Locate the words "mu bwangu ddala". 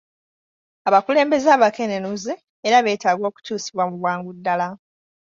3.89-4.67